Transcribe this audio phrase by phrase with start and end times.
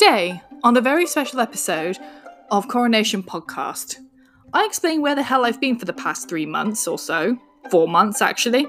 [0.00, 1.98] Today, on a very special episode
[2.50, 3.96] of Coronation Podcast,
[4.54, 7.36] I explain where the hell I've been for the past three months or so,
[7.70, 8.66] four months actually,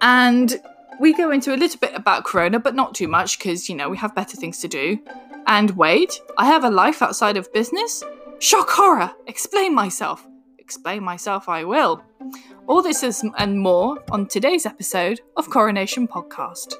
[0.00, 0.54] and
[1.00, 3.88] we go into a little bit about Corona, but not too much because, you know,
[3.88, 5.00] we have better things to do.
[5.48, 8.04] And wait, I have a life outside of business?
[8.38, 9.10] Shock horror!
[9.26, 10.24] Explain myself.
[10.60, 12.00] Explain myself, I will.
[12.68, 16.76] All this is, and more on today's episode of Coronation Podcast.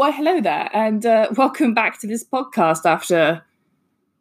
[0.00, 3.42] Why, hello there, and uh, welcome back to this podcast after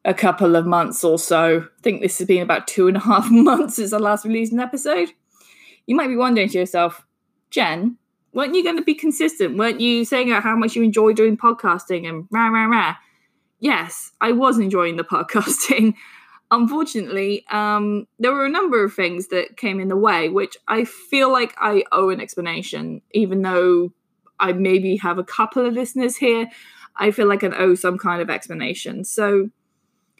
[0.03, 1.59] a couple of months or so.
[1.61, 4.51] I think this has been about two and a half months since I last released
[4.51, 5.13] an episode.
[5.87, 7.05] You might be wondering to yourself,
[7.49, 7.97] Jen,
[8.33, 9.57] weren't you going to be consistent?
[9.57, 12.95] Weren't you saying how much you enjoy doing podcasting and rah, rah, rah?
[13.61, 15.93] Yes, I was enjoying the podcasting.
[16.51, 20.83] Unfortunately, um, there were a number of things that came in the way, which I
[20.83, 23.93] feel like I owe an explanation, even though
[24.39, 26.49] I maybe have a couple of listeners here.
[26.95, 29.03] I feel like I owe some kind of explanation.
[29.03, 29.49] So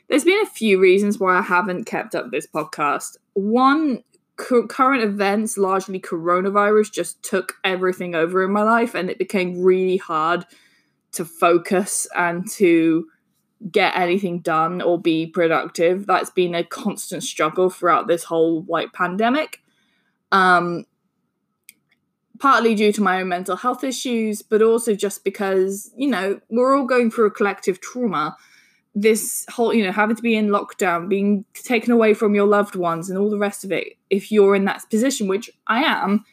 [0.08, 3.18] there's been a few reasons why I haven't kept up this podcast.
[3.34, 4.04] One,
[4.38, 9.62] cu- current events, largely coronavirus, just took everything over in my life, and it became
[9.62, 10.46] really hard
[11.12, 13.08] to focus and to
[13.72, 16.08] get anything done or be productive.
[16.08, 19.62] That's been a constant struggle throughout this whole like pandemic.
[20.32, 20.86] Um,
[22.40, 26.78] partly due to my own mental health issues, but also just because, you know, we're
[26.78, 28.36] all going through a collective trauma.
[28.96, 32.76] This whole, you know, having to be in lockdown, being taken away from your loved
[32.76, 33.98] ones, and all the rest of it.
[34.10, 36.26] If you're in that position, which I am,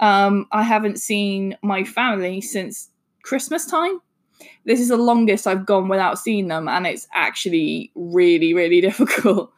[0.00, 2.90] um, I haven't seen my family since
[3.22, 4.00] Christmas time.
[4.64, 9.52] This is the longest I've gone without seeing them, and it's actually really, really difficult.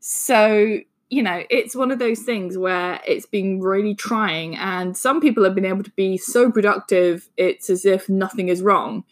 [0.00, 0.78] So,
[1.12, 5.44] you know, it's one of those things where it's been really trying, and some people
[5.44, 9.04] have been able to be so productive, it's as if nothing is wrong.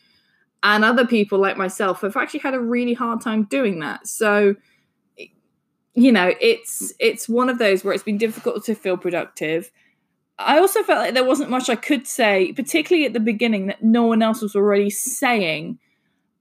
[0.63, 4.07] And other people, like myself, have actually had a really hard time doing that.
[4.07, 4.55] So,
[5.93, 9.71] you know, it's it's one of those where it's been difficult to feel productive.
[10.39, 13.83] I also felt like there wasn't much I could say, particularly at the beginning, that
[13.83, 15.79] no one else was already saying.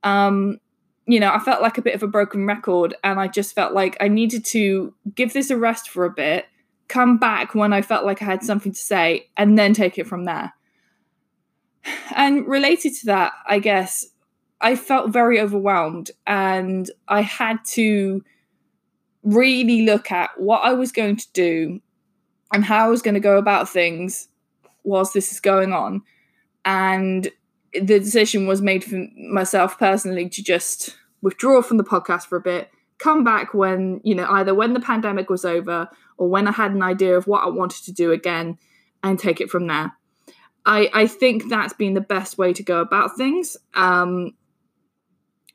[0.03, 0.61] Um,
[1.09, 3.73] you know, I felt like a bit of a broken record, and I just felt
[3.73, 6.45] like I needed to give this a rest for a bit,
[6.87, 10.07] come back when I felt like I had something to say, and then take it
[10.07, 10.53] from there.
[12.15, 14.05] And related to that, I guess,
[14.61, 18.23] I felt very overwhelmed, and I had to
[19.23, 21.81] really look at what I was going to do
[22.53, 24.27] and how I was going to go about things
[24.83, 26.03] whilst this is going on.
[26.65, 27.31] And
[27.73, 32.41] the decision was made for myself personally to just withdraw from the podcast for a
[32.41, 36.51] bit, come back when, you know, either when the pandemic was over or when I
[36.51, 38.57] had an idea of what I wanted to do again
[39.03, 39.93] and take it from there.
[40.65, 43.57] I, I think that's been the best way to go about things.
[43.73, 44.33] Um,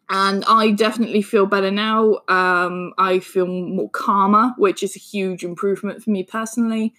[0.08, 2.20] and I definitely feel better now.
[2.28, 6.94] Um, I feel more calmer, which is a huge improvement for me personally.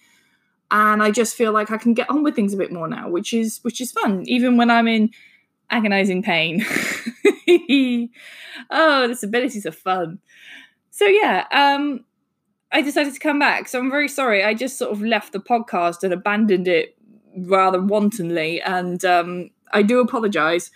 [0.70, 3.08] And I just feel like I can get on with things a bit more now,
[3.08, 5.10] which is which is fun, even when I'm in
[5.70, 6.64] agonizing pain.
[8.70, 10.18] oh, disabilities are fun.
[10.90, 12.04] So yeah, um,
[12.72, 13.68] I decided to come back.
[13.68, 14.42] So I'm very sorry.
[14.42, 16.96] I just sort of left the podcast and abandoned it
[17.36, 20.70] rather wantonly, and um, I do apologize.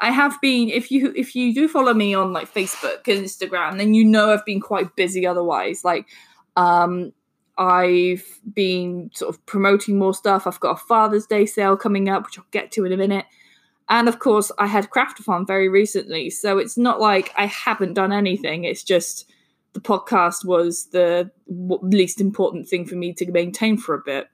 [0.00, 3.78] I have been if you if you do follow me on like Facebook and Instagram,
[3.78, 5.84] then you know I've been quite busy otherwise.
[5.84, 6.06] Like
[6.56, 7.12] um
[7.58, 8.24] I've
[8.54, 10.46] been sort of promoting more stuff.
[10.46, 13.26] I've got a Father's Day sale coming up, which I'll get to in a minute.
[13.88, 16.30] And of course, I had Craftathon very recently.
[16.30, 18.64] So it's not like I haven't done anything.
[18.64, 19.30] It's just
[19.72, 24.28] the podcast was the least important thing for me to maintain for a bit.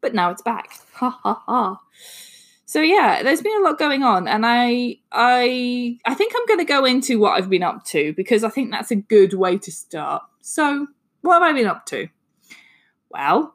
[0.00, 0.70] But now it's back.
[1.02, 1.80] Ha ha ha.
[2.64, 6.60] So yeah, there's been a lot going on and I I I think I'm going
[6.60, 9.58] to go into what I've been up to because I think that's a good way
[9.58, 10.22] to start.
[10.42, 10.86] So,
[11.22, 12.08] what have I been up to?
[13.12, 13.54] Well,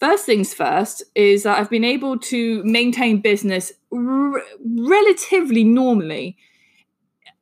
[0.00, 6.36] first things first is that I've been able to maintain business r- relatively normally.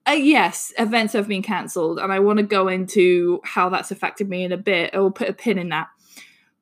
[0.06, 4.29] Uh, yes, events have been cancelled, and I want to go into how that's affected
[4.29, 4.94] me in a bit.
[4.94, 5.88] I will put a pin in that.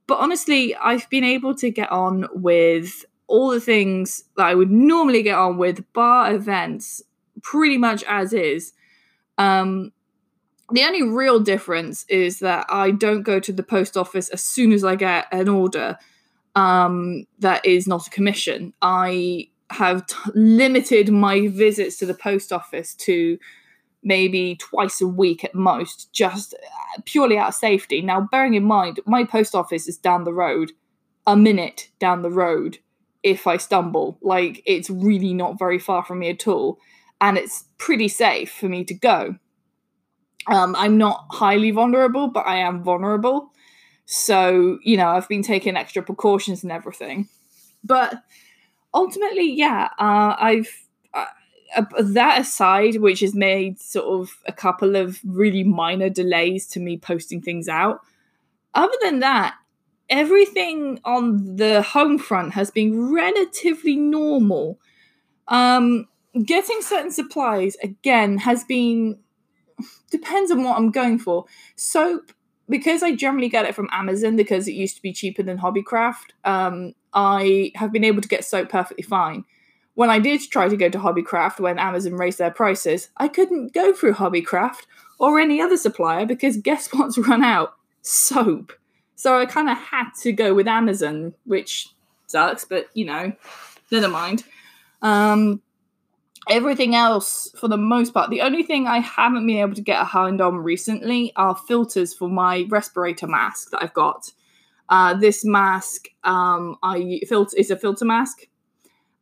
[0.07, 4.71] But honestly, I've been able to get on with all the things that I would
[4.71, 7.03] normally get on with, bar events,
[7.43, 8.73] pretty much as is.
[9.39, 9.93] Um,
[10.73, 14.73] the only real difference is that I don't go to the post office as soon
[14.73, 15.99] as I get an order.
[16.55, 18.73] um, that is not a commission.
[18.81, 23.39] I have t- limited my visits to the post office to
[24.03, 28.03] maybe twice a week at most, just uh, purely out of safety.
[28.03, 30.73] Now, bearing in mind, my post office is down the road,
[31.27, 32.79] a minute down the road
[33.23, 34.19] if I stumble.
[34.21, 36.79] Like, it's really not very far from me at all.
[37.21, 39.37] And it's pretty safe for me to go.
[40.47, 43.53] Um, I'm not highly vulnerable, but I am vulnerable.
[44.07, 47.29] So, you know, I've been taking extra precautions and everything.
[47.83, 48.23] But
[48.93, 50.69] ultimately, yeah, uh, I've
[51.15, 51.27] uh,
[52.01, 56.97] that aside, which has made sort of a couple of really minor delays to me
[56.97, 58.01] posting things out.
[58.75, 59.55] Other than that,
[60.09, 64.79] everything on the home front has been relatively normal.
[65.49, 66.09] Um,
[66.45, 69.19] getting certain supplies again has been
[70.15, 71.45] depends on what I'm going for.
[71.77, 72.33] Soap,
[72.69, 76.31] because I generally get it from Amazon because it used to be cheaper than Hobbycraft.
[76.45, 79.45] Um, I have been able to get soap perfectly fine.
[79.95, 83.73] When I did try to go to Hobbycraft when Amazon raised their prices, I couldn't
[83.73, 84.87] go through Hobbycraft
[85.19, 87.75] or any other supplier because guess what's run out?
[88.03, 88.73] Soap.
[89.17, 91.89] So I kind of had to go with Amazon, which
[92.27, 93.33] sucks, but you know,
[93.91, 94.45] never mind.
[95.03, 95.61] Um,
[96.49, 100.01] everything else, for the most part, the only thing I haven't been able to get
[100.01, 104.31] a hand on recently are filters for my respirator mask that I've got.
[104.89, 108.47] Uh, this mask, um, I filter is a filter mask,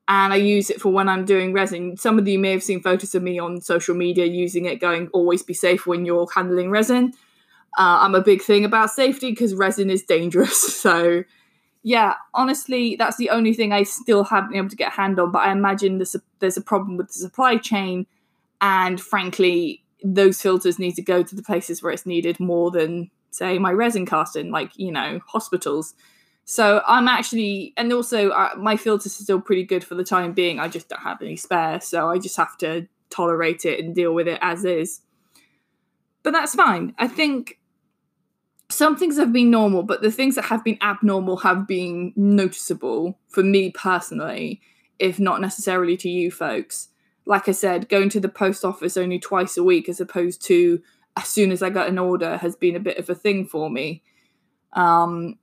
[0.09, 1.97] and I use it for when I'm doing resin.
[1.97, 5.09] Some of you may have seen photos of me on social media using it, going
[5.09, 7.13] always be safe when you're handling resin.
[7.79, 10.81] Uh, I'm a big thing about safety because resin is dangerous.
[10.83, 11.23] So,
[11.83, 15.19] yeah, honestly, that's the only thing I still haven't been able to get a hand
[15.19, 15.33] on.
[15.33, 18.07] But I imagine there's a, there's a problem with the supply chain,
[18.61, 23.11] and frankly, those filters need to go to the places where it's needed more than
[23.31, 25.95] say my resin casting, like you know hospitals.
[26.45, 30.33] So I'm actually, and also uh, my filters are still pretty good for the time
[30.33, 30.61] being.
[30.61, 34.13] I just don't have any spare, so I just have to tolerate it and deal
[34.13, 35.01] with it as is.
[36.23, 36.95] But that's fine.
[36.99, 37.59] I think
[38.73, 43.19] some things have been normal, but the things that have been abnormal have been noticeable
[43.29, 44.61] for me personally,
[44.99, 46.89] if not necessarily to you folks.
[47.25, 50.83] Like I said, going to the post office only twice a week as opposed to
[51.17, 53.71] as soon as I got an order has been a bit of a thing for
[53.71, 54.03] me.
[54.73, 55.39] Um,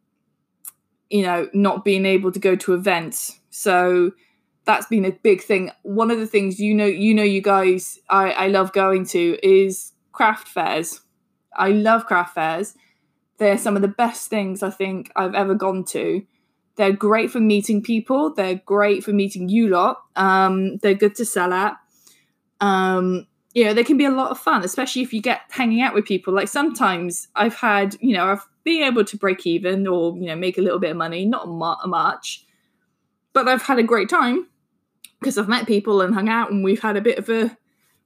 [1.10, 3.40] you know, not being able to go to events.
[3.50, 4.12] So
[4.66, 5.72] that's been a big thing.
[5.84, 9.38] One of the things you know, you know, you guys, I, I love going to
[9.42, 11.02] is craft fairs.
[11.56, 12.76] I love craft fairs.
[13.39, 16.24] They're some of the best things I think I've ever gone to.
[16.75, 18.33] They're great for meeting people.
[18.33, 20.01] They're great for meeting you lot.
[20.15, 21.77] Um, they're good to sell at.
[22.62, 25.81] Um, you know, they can be a lot of fun, especially if you get hanging
[25.81, 26.33] out with people.
[26.33, 30.35] Like sometimes I've had, you know, I've been able to break even or, you know,
[30.35, 31.47] make a little bit of money, not
[31.88, 32.45] much,
[33.33, 34.47] but I've had a great time
[35.19, 37.57] because I've met people and hung out and we've had a bit of a,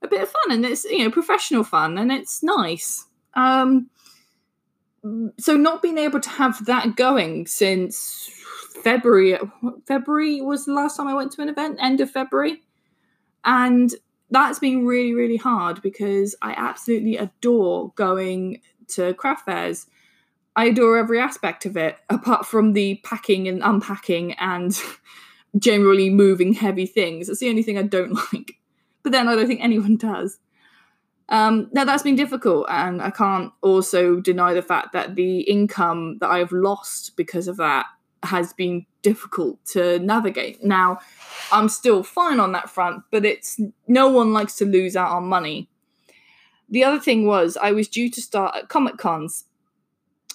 [0.01, 3.05] a bit of fun and it's, you know, professional fun and it's nice.
[3.33, 3.89] Um,
[5.37, 8.29] so not being able to have that going since
[8.83, 9.37] February,
[9.85, 12.61] February was the last time I went to an event, end of February.
[13.43, 13.93] And
[14.29, 19.87] that's been really, really hard because I absolutely adore going to craft fairs.
[20.55, 24.79] I adore every aspect of it, apart from the packing and unpacking and
[25.57, 27.27] generally moving heavy things.
[27.27, 28.59] That's the only thing I don't like.
[29.01, 30.39] But then I don't think anyone does.
[31.29, 36.17] Um, now that's been difficult, and I can't also deny the fact that the income
[36.19, 37.85] that I've lost because of that
[38.23, 40.63] has been difficult to navigate.
[40.63, 40.99] Now,
[41.51, 45.25] I'm still fine on that front, but it's no one likes to lose out on
[45.25, 45.69] money.
[46.69, 49.45] The other thing was I was due to start at Comic Cons.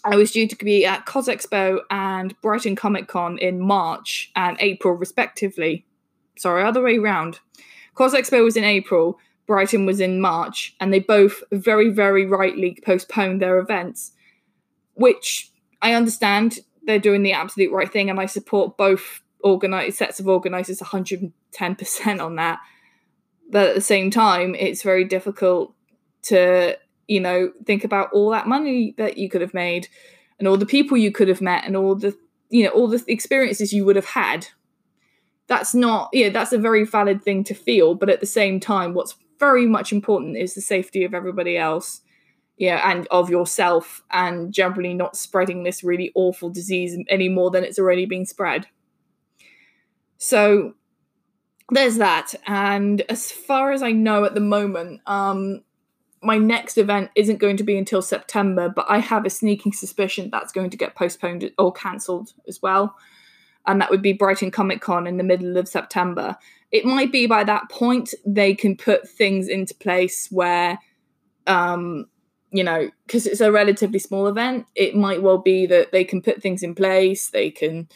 [0.04, 4.95] I was due to be at CosExpo and Brighton Comic Con in March and April,
[4.95, 5.85] respectively.
[6.37, 7.40] Sorry, other way round.
[7.97, 9.18] CosExpo was in April,
[9.49, 14.12] Brighton was in March, and they both very, very rightly postponed their events,
[14.95, 15.50] which
[15.83, 20.28] I understand they're doing the absolute right thing, and I support both organized sets of
[20.28, 21.33] organizers 110%
[22.21, 22.61] on that.
[23.50, 25.75] But at the same time it's very difficult
[26.25, 26.76] to
[27.07, 29.88] you know think about all that money that you could have made
[30.38, 32.14] and all the people you could have met and all the
[32.50, 34.49] you know all the experiences you would have had.
[35.47, 38.93] That's not yeah that's a very valid thing to feel but at the same time
[38.93, 42.00] what's very much important is the safety of everybody else
[42.57, 47.64] yeah and of yourself and generally not spreading this really awful disease any more than
[47.64, 48.66] it's already been spread
[50.18, 50.75] so
[51.71, 52.35] there's that.
[52.47, 55.62] And as far as I know at the moment, um,
[56.23, 60.30] my next event isn't going to be until September, but I have a sneaking suspicion
[60.30, 62.97] that's going to get postponed or cancelled as well.
[63.68, 66.37] And that would be Brighton Comic Con in the middle of September.
[66.72, 70.78] It might be by that point they can put things into place where,
[71.46, 72.06] um,
[72.50, 76.22] you know, because it's a relatively small event, it might well be that they can
[76.22, 77.88] put things in place, they can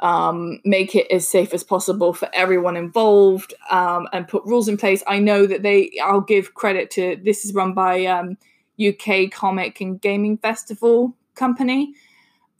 [0.00, 4.78] um, make it as safe as possible for everyone involved um, and put rules in
[4.78, 5.02] place.
[5.06, 8.38] I know that they, I'll give credit to this is run by um,
[8.82, 11.94] UK Comic and Gaming Festival Company.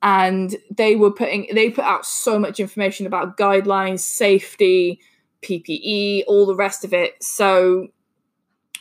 [0.04, 5.00] And they were putting, they put out so much information about guidelines, safety,
[5.42, 7.20] PPE, all the rest of it.
[7.22, 7.88] So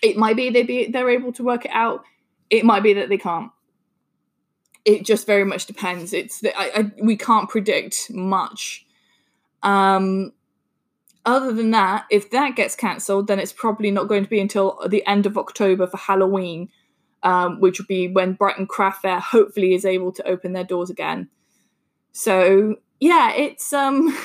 [0.02, 2.04] it might be they be they're able to work it out.
[2.50, 3.52] It might be that they can't
[4.86, 6.14] it just very much depends.
[6.14, 8.86] It's that I, I, we can't predict much.
[9.62, 10.34] Um,
[11.26, 14.80] other than that, if that gets cancelled, then it's probably not going to be until
[14.88, 16.70] the end of October for Halloween,
[17.24, 20.90] um, which will be when Brighton Craft Fair hopefully is able to open their doors
[20.90, 21.30] again.
[22.12, 24.16] So yeah, it's um,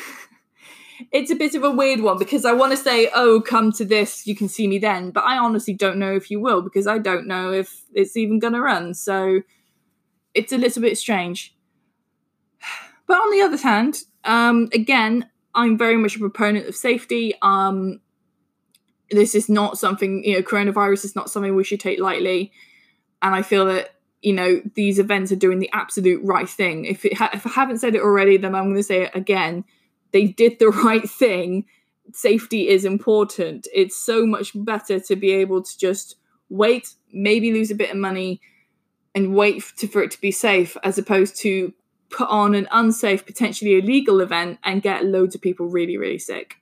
[1.13, 3.85] it's a bit of a weird one because I want to say, oh, come to
[3.85, 6.87] this, you can see me then, but I honestly don't know if you will because
[6.87, 8.95] I don't know if it's even going to run.
[8.95, 9.43] So
[10.35, 11.55] it's a little bit strange.
[13.07, 17.33] But on the other hand, um, again, I'm very much a proponent of safety.
[17.41, 18.01] Um,
[19.11, 22.53] this is not something, you know, coronavirus is not something we should take lightly.
[23.23, 26.85] And I feel that, you know, these events are doing the absolute right thing.
[26.85, 29.65] If, ha- if I haven't said it already, then I'm going to say it again.
[30.13, 31.67] They did the right thing.
[32.13, 33.69] Safety is important.
[33.75, 36.17] It's so much better to be able to just
[36.49, 38.41] wait, maybe lose a bit of money,
[39.15, 41.73] and wait to, for it to be safe as opposed to
[42.11, 46.57] put on an unsafe, potentially illegal event and get loads of people really, really sick.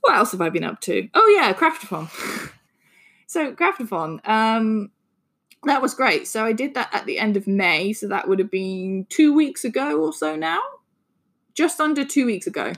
[0.00, 1.08] What else have I been up to?
[1.14, 2.08] Oh yeah, Craftathon.
[3.32, 4.90] so Craftathon, um,
[5.64, 6.28] that was great.
[6.28, 9.32] So I did that at the end of May, so that would have been two
[9.32, 10.60] weeks ago or so now,
[11.54, 12.74] just under two weeks ago.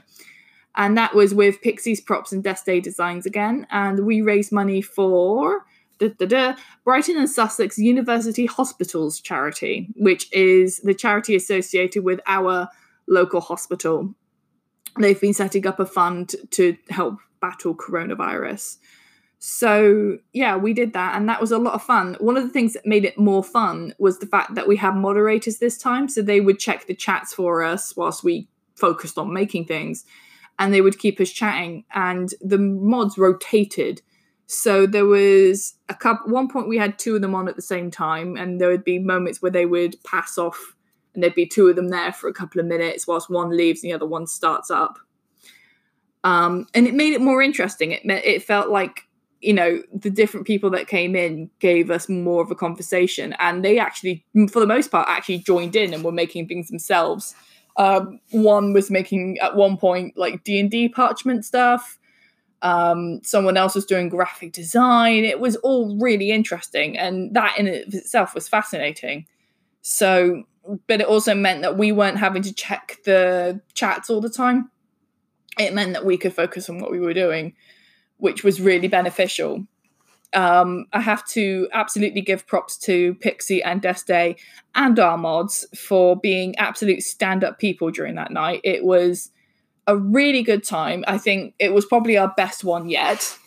[0.75, 5.65] And that was with Pixie's Props and Day Designs again, and we raised money for
[5.99, 12.21] da, da, da, Brighton and Sussex University Hospitals charity, which is the charity associated with
[12.27, 12.69] our
[13.09, 14.13] local hospital.
[14.97, 18.77] They've been setting up a fund to help battle coronavirus.
[19.47, 22.17] So, yeah, we did that, and that was a lot of fun.
[22.19, 24.95] One of the things that made it more fun was the fact that we had
[24.95, 29.31] moderators this time, so they would check the chats for us whilst we focused on
[29.31, 30.03] making things,
[30.57, 31.85] and they would keep us chatting.
[31.93, 34.01] And the mods rotated
[34.47, 36.31] so there was a couple.
[36.31, 38.83] One point we had two of them on at the same time, and there would
[38.83, 40.75] be moments where they would pass off,
[41.13, 43.83] and there'd be two of them there for a couple of minutes whilst one leaves
[43.83, 44.99] and the other one starts up.
[46.23, 47.91] Um, and it made it more interesting.
[47.91, 49.07] It it felt like
[49.41, 53.63] you know the different people that came in gave us more of a conversation, and
[53.63, 57.35] they actually, for the most part, actually joined in and were making things themselves.
[57.77, 61.99] Um, one was making at one point like D and D parchment stuff.
[62.61, 65.23] Um, someone else was doing graphic design.
[65.23, 69.27] It was all really interesting, and that in itself was fascinating.
[69.81, 70.43] So,
[70.87, 74.71] but it also meant that we weren't having to check the chats all the time.
[75.59, 77.53] It meant that we could focus on what we were doing,
[78.17, 79.65] which was really beneficial.
[80.33, 84.35] Um, I have to absolutely give props to Pixie and Day
[84.73, 88.59] and our mods for being absolute stand up people during that night.
[88.63, 89.31] It was
[89.87, 91.03] a really good time.
[91.07, 93.37] I think it was probably our best one yet.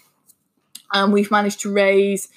[0.92, 2.28] And we've managed to raise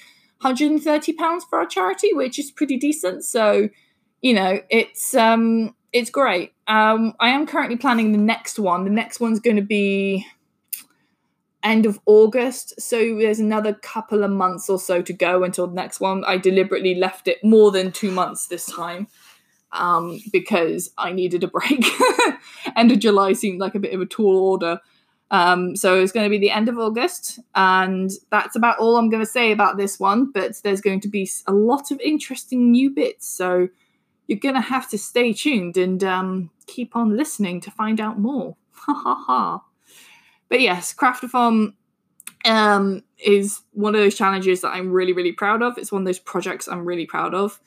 [0.42, 3.24] 130 pounds for our charity, which is pretty decent.
[3.24, 3.68] So,
[4.20, 6.52] you know, it's um it's great.
[6.66, 8.84] Um I am currently planning the next one.
[8.84, 10.26] The next one's going to be
[11.62, 12.80] end of August.
[12.80, 16.24] So there's another couple of months or so to go until the next one.
[16.24, 19.06] I deliberately left it more than 2 months this time
[19.72, 21.84] um, because I needed a break.
[22.76, 24.80] end of July seemed like a bit of a tall order.
[25.30, 29.08] Um, so it's going to be the end of August, and that's about all I'm
[29.08, 30.30] going to say about this one.
[30.30, 33.68] But there's going to be a lot of interesting new bits, so
[34.26, 38.18] you're going to have to stay tuned and um, keep on listening to find out
[38.18, 38.56] more.
[38.72, 39.62] Ha ha ha.
[40.52, 41.72] But yes, craft Craftathon
[42.44, 45.78] um, is one of those challenges that I'm really, really proud of.
[45.78, 47.58] It's one of those projects I'm really proud of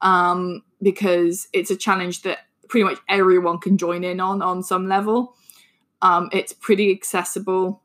[0.00, 2.38] um, because it's a challenge that
[2.68, 5.36] pretty much everyone can join in on on some level.
[6.02, 7.80] Um, it's pretty accessible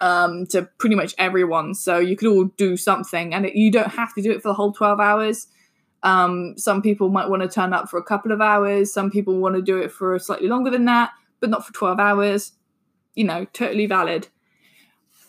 [0.00, 3.92] um, to pretty much everyone, so you could all do something, and it, you don't
[3.92, 5.48] have to do it for the whole twelve hours.
[6.02, 8.90] Um, some people might want to turn up for a couple of hours.
[8.90, 11.10] Some people want to do it for slightly longer than that,
[11.40, 12.52] but not for twelve hours.
[13.14, 14.28] You know, totally valid.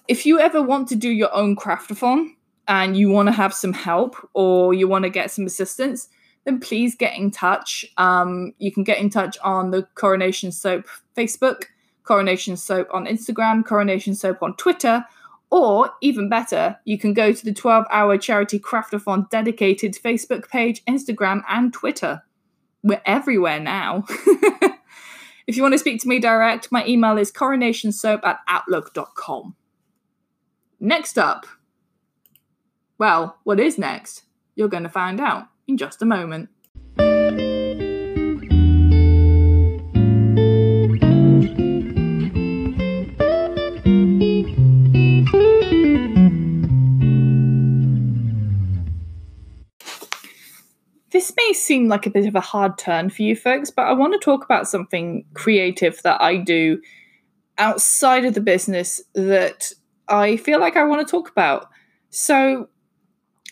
[0.07, 2.35] If you ever want to do your own craftathon,
[2.67, 6.09] and you want to have some help or you want to get some assistance,
[6.45, 7.85] then please get in touch.
[7.97, 11.65] Um, you can get in touch on the Coronation Soap Facebook,
[12.03, 15.05] Coronation Soap on Instagram, Coronation Soap on Twitter,
[15.51, 20.83] or even better, you can go to the 12 hour charity craftathon dedicated Facebook page,
[20.85, 22.23] Instagram, and Twitter.
[22.83, 24.05] We're everywhere now.
[25.47, 29.55] if you want to speak to me direct, my email is coronationsoap at outlook.com.
[30.79, 31.45] Next up,
[32.97, 34.23] well, what is next?
[34.55, 36.49] You're going to find out in just a moment.
[51.25, 53.93] This may seem like a bit of a hard turn for you folks, but I
[53.93, 56.79] want to talk about something creative that I do
[57.57, 59.73] outside of the business that
[60.07, 61.67] I feel like I want to talk about.
[62.11, 62.69] So,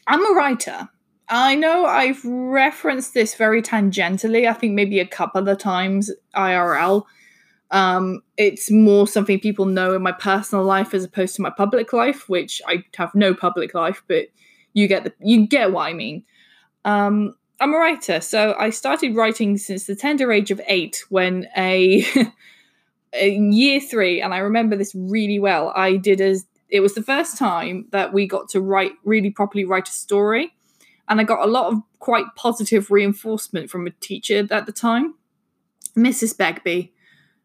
[0.05, 0.87] I'm a writer.
[1.29, 7.05] I know I've referenced this very tangentially, I think maybe a couple of times IRL.
[7.71, 11.91] Um, it's more something people know in my personal life as opposed to my public
[11.91, 14.27] life, which I have no public life, but
[14.73, 16.23] you get the you get what I mean.
[16.85, 21.47] Um, I'm a writer, so I started writing since the tender age of eight when
[21.55, 22.05] a
[23.13, 25.71] year three, and I remember this really well.
[25.75, 29.63] I did as it was the first time that we got to write really properly
[29.63, 30.53] write a story
[31.07, 35.13] and i got a lot of quite positive reinforcement from a teacher at the time
[35.95, 36.91] mrs begbie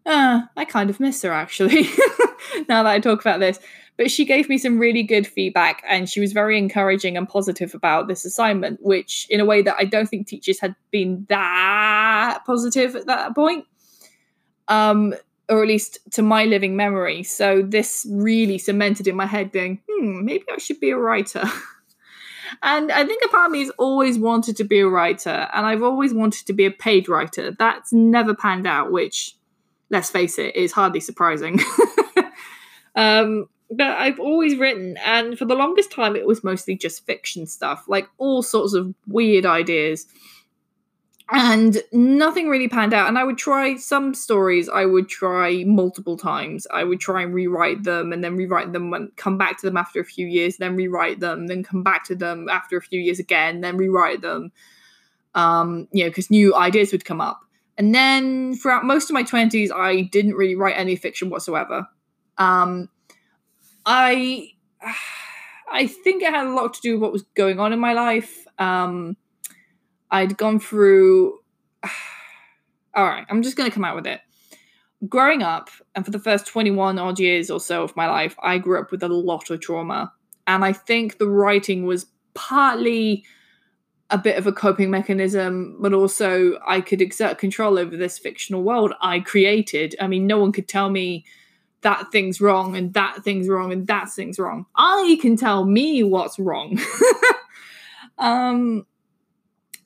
[0.06, 1.82] uh, i kind of miss her actually
[2.68, 3.60] now that i talk about this
[3.98, 7.74] but she gave me some really good feedback and she was very encouraging and positive
[7.74, 12.38] about this assignment which in a way that i don't think teachers had been that
[12.46, 13.66] positive at that point
[14.68, 15.14] um,
[15.48, 17.22] or at least to my living memory.
[17.22, 21.42] So this really cemented in my head, going, hmm, maybe I should be a writer.
[22.62, 25.66] and I think a part of me has always wanted to be a writer, and
[25.66, 27.56] I've always wanted to be a paid writer.
[27.58, 29.37] That's never panned out, which,
[29.90, 31.61] let's face it, is hardly surprising.
[32.94, 37.46] um, but I've always written, and for the longest time, it was mostly just fiction
[37.46, 40.07] stuff, like all sorts of weird ideas.
[41.31, 46.16] And nothing really panned out and i would try some stories i would try multiple
[46.16, 46.66] times.
[46.72, 49.76] I would try and rewrite them and then rewrite them and come back to them
[49.76, 52.98] after a few years then rewrite them then come back to them after a few
[52.98, 54.52] years again then rewrite them.
[55.35, 57.40] Um you know because new ideas would come up.
[57.76, 61.87] And then throughout most of my 20s i didn't really write any fiction whatsoever.
[62.38, 62.88] Um
[63.88, 64.53] i
[65.72, 67.94] i think it had a lot to do with what was going on in my
[67.94, 69.16] life um
[70.11, 71.40] I'd gone through.
[72.94, 74.20] All right, I'm just going to come out with it.
[75.09, 78.59] Growing up, and for the first 21 odd years or so of my life, I
[78.59, 80.12] grew up with a lot of trauma.
[80.46, 83.24] And I think the writing was partly
[84.11, 88.62] a bit of a coping mechanism, but also I could exert control over this fictional
[88.62, 89.94] world I created.
[90.01, 91.24] I mean, no one could tell me
[91.82, 94.66] that thing's wrong and that thing's wrong and that thing's wrong.
[94.74, 96.80] I can tell me what's wrong.
[98.18, 98.86] um,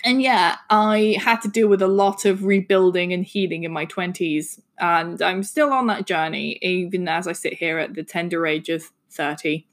[0.04, 3.86] and yeah, I had to deal with a lot of rebuilding and healing in my
[3.86, 4.60] 20s.
[4.78, 8.68] And I'm still on that journey, even as I sit here at the tender age
[8.68, 9.66] of 30.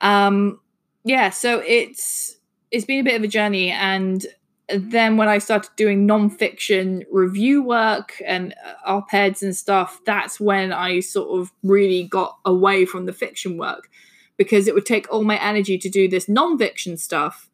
[0.00, 0.60] Um,
[1.04, 2.36] yeah, so it's
[2.72, 3.70] it's been a bit of a journey.
[3.70, 4.26] And
[4.68, 10.72] then when I started doing nonfiction review work and uh, op-eds and stuff, that's when
[10.72, 13.88] I sort of really got away from the fiction work
[14.36, 17.48] because it would take all my energy to do this nonfiction stuff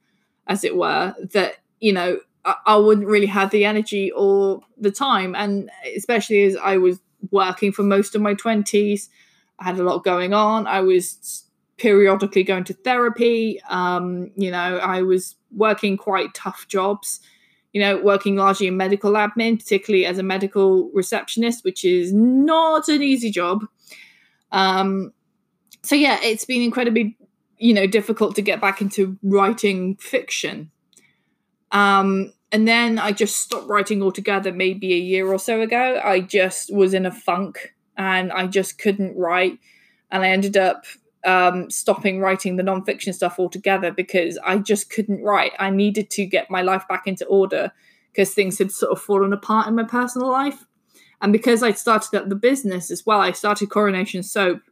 [0.47, 4.91] as it were, that, you know, I, I wouldn't really have the energy or the
[4.91, 5.35] time.
[5.35, 6.99] And especially as I was
[7.31, 9.09] working for most of my 20s,
[9.59, 10.67] I had a lot going on.
[10.67, 11.45] I was
[11.77, 13.61] periodically going to therapy.
[13.69, 17.21] Um, you know, I was working quite tough jobs,
[17.73, 22.89] you know, working largely in medical admin, particularly as a medical receptionist, which is not
[22.89, 23.65] an easy job.
[24.51, 25.13] Um,
[25.83, 27.17] so yeah, it's been incredibly
[27.63, 30.71] you know difficult to get back into writing fiction.
[31.71, 36.01] Um and then i just stopped writing altogether maybe a year or so ago.
[36.05, 39.59] I just was in a funk and i just couldn't write.
[40.11, 40.85] And i ended up
[41.25, 45.53] um, stopping writing the nonfiction stuff altogether because i just couldn't write.
[45.59, 47.73] I needed to get my life back into order
[48.11, 50.65] because things had sort of fallen apart in my personal life.
[51.21, 54.63] And because i'd started up the business as well i started coronation soap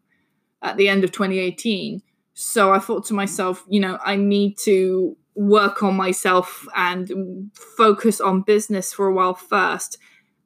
[0.63, 2.03] at the end of 2018
[2.43, 8.19] so I thought to myself, you know, I need to work on myself and focus
[8.19, 9.99] on business for a while first.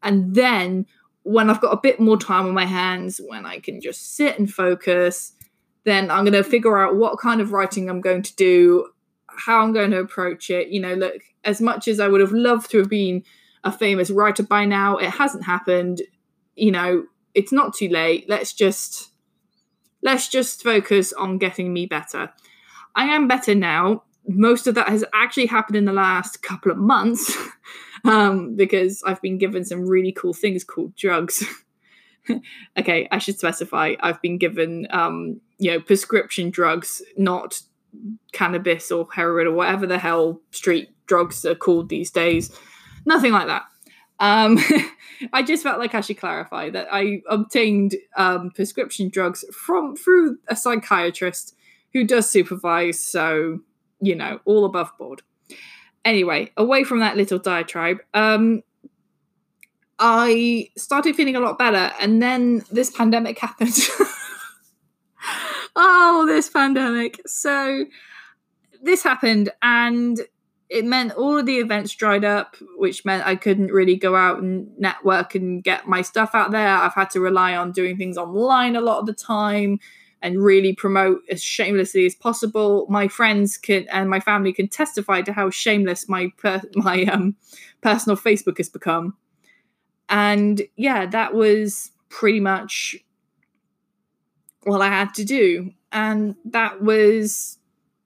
[0.03, 0.87] And then
[1.23, 4.39] when I've got a bit more time on my hands, when I can just sit
[4.41, 5.35] and focus,
[5.85, 8.89] then I'm going to figure out what kind of writing I'm going to do,
[9.29, 10.69] how I'm going to approach it.
[10.69, 13.23] You know, look, as much as I would have loved to have been
[13.63, 16.03] a famous writer by now, it hasn't happened.
[16.57, 18.27] You know, it's not too late.
[18.29, 19.11] Let's just
[20.03, 22.33] let's just focus on getting me better.
[22.95, 24.05] I am better now.
[24.27, 27.37] Most of that has actually happened in the last couple of months
[28.05, 31.45] um, because I've been given some really cool things called drugs.
[32.79, 37.61] okay, I should specify I've been given, um, you know, prescription drugs, not
[38.33, 42.57] cannabis or heroin or whatever the hell street drugs are called these days.
[43.07, 43.65] Nothing like that.
[44.21, 44.59] Um,
[45.33, 50.39] I just felt like I should clarify that I obtained um, prescription drugs from through
[50.49, 51.55] a psychiatrist
[51.93, 53.61] who does supervise, so
[54.01, 55.23] you know, all above board.
[56.05, 58.63] Anyway, away from that little diatribe, um,
[60.07, 63.73] I started feeling a lot better, and then this pandemic happened.
[65.75, 67.23] oh, this pandemic.
[67.27, 67.87] So
[68.83, 70.21] this happened, and
[70.69, 74.43] it meant all of the events dried up, which meant I couldn't really go out
[74.43, 76.69] and network and get my stuff out there.
[76.69, 79.79] I've had to rely on doing things online a lot of the time
[80.21, 82.87] and really promote as shamelessly as possible.
[82.91, 87.37] My friends can and my family can testify to how shameless my per- my um,
[87.81, 89.17] personal Facebook has become.
[90.09, 92.97] And yeah, that was pretty much
[94.65, 95.73] what I had to do.
[95.93, 97.59] And that was,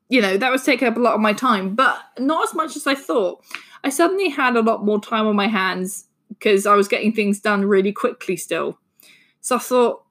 [0.09, 2.77] you know, that was taking up a lot of my time, but not as much
[2.77, 3.43] as I thought.
[3.85, 7.41] I suddenly had a lot more time on my hands because I was getting things
[7.41, 8.79] done really quickly still.
[9.41, 10.05] So I thought,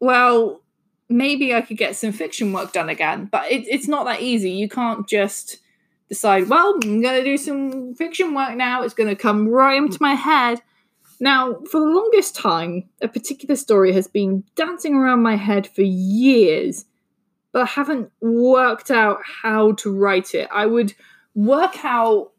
[0.00, 0.62] well,
[1.08, 3.26] maybe I could get some fiction work done again.
[3.26, 4.50] But it, it's not that easy.
[4.50, 5.58] You can't just
[6.08, 8.82] decide, well, I'm going to do some fiction work now.
[8.82, 10.60] It's going to come right into my head.
[11.20, 15.82] Now, for the longest time, a particular story has been dancing around my head for
[15.82, 16.84] years,
[17.52, 20.48] but I haven't worked out how to write it.
[20.52, 20.94] I would
[21.34, 22.32] work out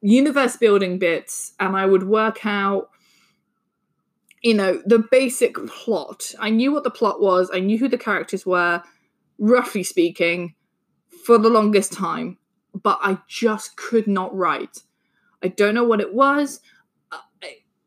[0.00, 2.90] universe building bits and I would work out,
[4.42, 6.34] you know, the basic plot.
[6.38, 8.82] I knew what the plot was, I knew who the characters were,
[9.38, 10.54] roughly speaking,
[11.24, 12.38] for the longest time,
[12.74, 14.82] but I just could not write.
[15.42, 16.60] I don't know what it was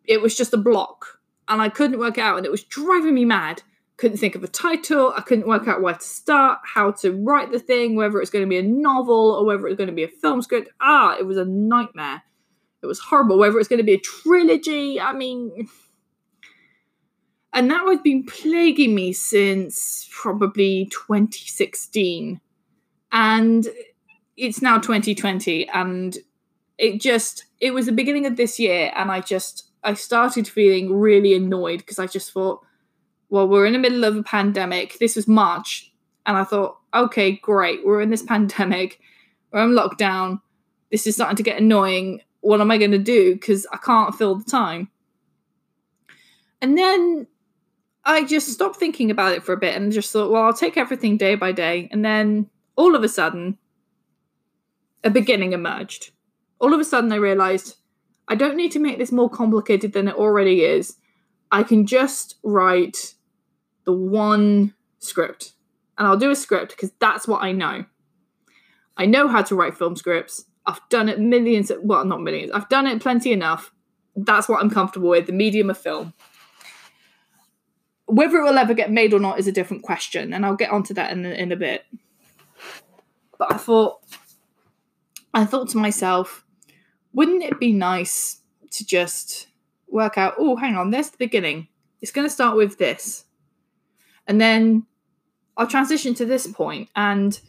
[0.07, 3.25] it was just a block and I couldn't work out and it was driving me
[3.25, 3.61] mad.
[3.97, 5.13] Couldn't think of a title.
[5.15, 8.45] I couldn't work out where to start, how to write the thing, whether it's going
[8.45, 10.69] to be a novel or whether it's going to be a film script.
[10.79, 12.21] Ah, it was a nightmare.
[12.83, 13.39] It was horrible.
[13.39, 15.01] Whether it's going to be a trilogy.
[15.01, 15.67] I mean,
[17.53, 22.39] and that has been plaguing me since probably 2016.
[23.11, 23.67] And
[24.35, 26.17] it's now 2020 and
[26.77, 30.93] it just it was the beginning of this year and I just I started feeling
[30.93, 32.61] really annoyed because I just thought,
[33.29, 34.99] well, we're in the middle of a pandemic.
[34.99, 35.91] This was March.
[36.25, 37.85] And I thought, okay, great.
[37.85, 38.99] We're in this pandemic.
[39.51, 40.41] We're in lockdown.
[40.91, 42.21] This is starting to get annoying.
[42.41, 43.33] What am I going to do?
[43.33, 44.89] Because I can't fill the time.
[46.61, 47.27] And then
[48.03, 50.77] I just stopped thinking about it for a bit and just thought, well, I'll take
[50.77, 51.89] everything day by day.
[51.91, 53.57] And then all of a sudden,
[55.03, 56.11] a beginning emerged.
[56.59, 57.75] All of a sudden, I realized
[58.27, 60.97] I don't need to make this more complicated than it already is.
[61.51, 63.15] I can just write
[63.85, 65.53] the one script.
[65.97, 67.85] And I'll do a script because that's what I know.
[68.97, 70.45] I know how to write film scripts.
[70.65, 73.71] I've done it millions, of, well, not millions, I've done it plenty enough.
[74.15, 76.13] That's what I'm comfortable with, the medium of film.
[78.07, 80.71] Whether it will ever get made or not is a different question, and I'll get
[80.71, 81.85] onto that in, in a bit.
[83.37, 83.99] But I thought,
[85.33, 86.43] I thought to myself,
[87.17, 89.47] wouldn't it be nice to just
[89.87, 91.67] work out, oh, hang on, there's the beginning.
[91.99, 93.25] It's going to start with this.
[94.27, 94.85] And then
[95.57, 97.39] I'll transition to this point, and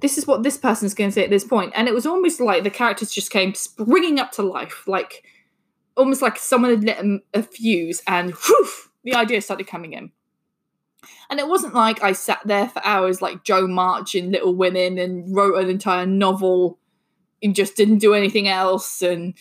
[0.00, 1.72] this is what this person's going to say at this point.
[1.74, 5.24] And it was almost like the characters just came springing up to life, like
[5.96, 8.68] almost like someone had lit a, fuse, and whew,
[9.04, 10.12] the idea started coming in.
[11.30, 14.98] And it wasn't like I sat there for hours like Jo March in Little Women
[14.98, 16.78] and wrote an entire novel
[17.42, 19.34] and just didn't do anything else and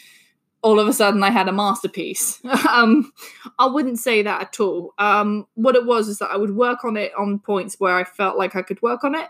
[0.63, 2.39] all of a sudden I had a masterpiece.
[2.69, 3.11] um,
[3.59, 4.93] I wouldn't say that at all.
[4.97, 8.05] Um, what it was is that I would work on it on points where I
[8.05, 9.27] felt like I could work on it,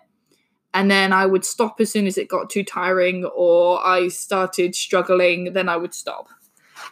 [0.74, 4.76] and then I would stop as soon as it got too tiring or I started
[4.76, 5.54] struggling.
[5.54, 6.30] Then I would stop,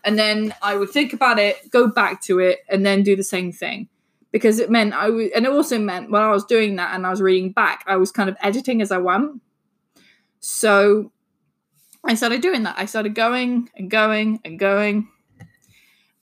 [0.03, 3.23] and then I would think about it, go back to it, and then do the
[3.23, 3.88] same thing.
[4.31, 7.05] Because it meant I would, and it also meant when I was doing that and
[7.05, 9.41] I was reading back, I was kind of editing as I went.
[10.39, 11.12] So
[12.04, 12.76] I started doing that.
[12.78, 15.08] I started going and going and going.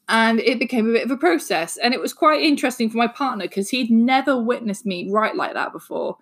[0.07, 1.77] And it became a bit of a process.
[1.77, 5.53] And it was quite interesting for my partner because he'd never witnessed me write like
[5.53, 6.17] that before.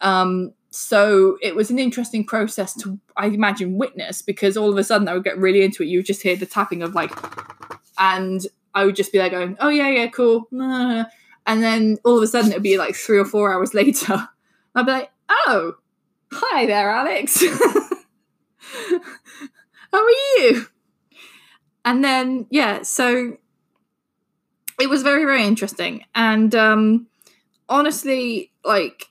[0.00, 4.82] Um, so it was an interesting process to, I imagine, witness because all of a
[4.82, 5.86] sudden I would get really into it.
[5.86, 7.12] You would just hear the tapping of like,
[7.96, 8.44] and
[8.74, 11.06] I would just be there going, "Oh yeah, yeah, cool," and
[11.46, 14.28] then all of a sudden it'd be like three or four hours later.
[14.74, 15.74] I'd be like, "Oh,
[16.32, 17.40] hi there, Alex.
[19.92, 20.66] How are you?"
[21.84, 23.36] And then yeah, so
[24.80, 27.06] it was very very interesting, and um,
[27.68, 29.10] honestly, like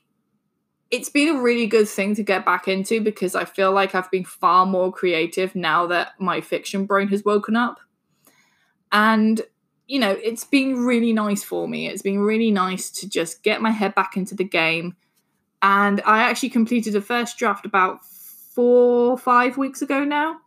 [0.94, 4.10] it's been a really good thing to get back into because I feel like I've
[4.12, 7.80] been far more creative now that my fiction brain has woken up.
[8.92, 9.42] And,
[9.88, 11.88] you know, it's been really nice for me.
[11.88, 14.94] It's been really nice to just get my head back into the game.
[15.62, 17.98] And I actually completed the first draft about
[18.54, 20.38] four, five weeks ago now.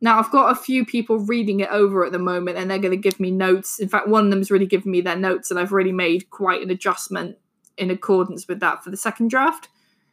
[0.00, 2.90] Now, I've got a few people reading it over at the moment and they're going
[2.90, 3.78] to give me notes.
[3.78, 6.62] In fact, one of them's really given me their notes, and I've really made quite
[6.62, 7.38] an adjustment
[7.78, 9.68] in accordance with that for the second draft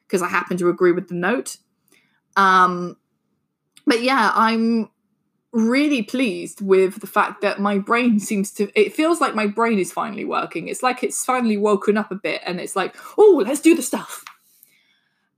[0.07, 1.57] because I happen to agree with the note.
[2.35, 2.97] Um,
[3.85, 4.89] but yeah, I'm
[5.51, 9.77] really pleased with the fact that my brain seems to it feels like my brain
[9.77, 13.43] is finally working it's like it's finally woken up a bit and it's like oh
[13.45, 14.25] let's do the stuff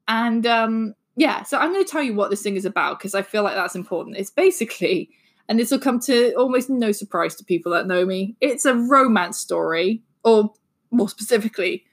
[0.08, 3.16] and um yeah so i'm going to tell you what this thing is about because
[3.16, 5.10] i feel like that's important it's basically
[5.48, 8.74] and this will come to almost no surprise to people that know me it's a
[8.74, 10.52] romance story or
[10.92, 11.84] more specifically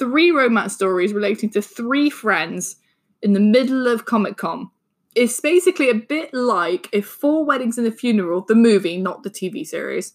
[0.00, 2.76] three romance stories relating to three friends
[3.22, 4.70] in the middle of Comic Con.
[5.14, 9.30] It's basically a bit like if Four Weddings and a Funeral, the movie, not the
[9.30, 10.14] TV series,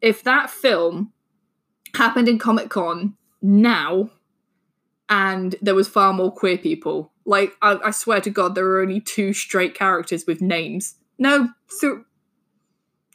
[0.00, 1.12] if that film
[1.94, 4.10] happened in Comic Con now
[5.08, 7.12] and there was far more queer people.
[7.26, 10.94] Like, I, I, swear to God, there are only two straight characters with names.
[11.18, 11.48] No,
[11.80, 11.94] th-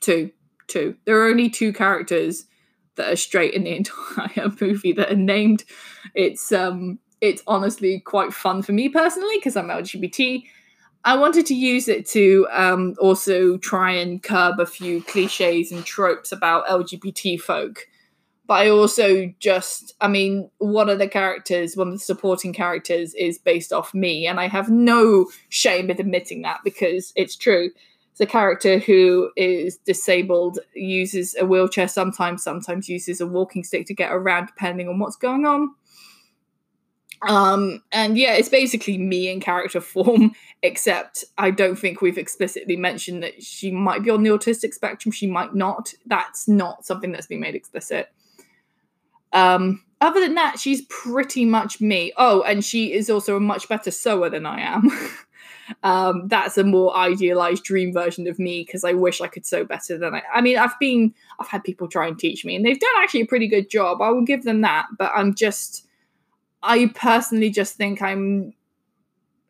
[0.02, 0.32] two.
[0.68, 0.96] Two.
[1.06, 2.46] There are only two characters
[2.96, 5.64] that are straight in the entire movie that are named.
[6.14, 10.44] It's um it's honestly quite fun for me personally because I'm LGBT.
[11.04, 15.84] I wanted to use it to um, also try and curb a few cliches and
[15.84, 17.88] tropes about LGBT folk.
[18.52, 23.14] But I also just, I mean, one of the characters, one of the supporting characters
[23.14, 24.28] is based off me.
[24.28, 27.72] And I have no shame in admitting that because it's true
[28.18, 33.94] the character who is disabled uses a wheelchair sometimes, sometimes uses a walking stick to
[33.94, 35.74] get around depending on what's going on.
[37.26, 42.76] Um, and yeah, it's basically me in character form, except I don't think we've explicitly
[42.76, 45.94] mentioned that she might be on the autistic spectrum, she might not.
[46.06, 48.10] That's not something that's been made explicit.
[49.34, 52.12] Um, other than that, she's pretty much me.
[52.18, 54.90] Oh, and she is also a much better sewer than I am.
[55.84, 59.64] um, that's a more idealized dream version of me because I wish I could sew
[59.64, 60.24] better than I.
[60.34, 63.22] I mean, I've been, I've had people try and teach me, and they've done actually
[63.22, 64.02] a pretty good job.
[64.02, 65.88] I will give them that, but I'm just,
[66.64, 68.54] I personally just think I'm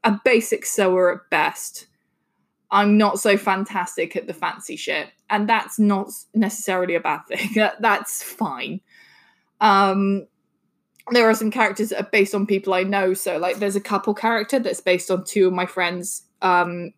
[0.03, 1.87] a basic sewer at best.
[2.71, 7.69] I'm not so fantastic at the fancy shit, and that's not necessarily a bad thing.
[7.79, 8.81] that's fine.
[9.61, 10.27] Um,
[11.11, 13.13] there are some characters that are based on people I know.
[13.13, 16.93] So like there's a couple character that's based on two of my friends um,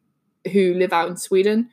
[0.52, 1.70] who live out in Sweden.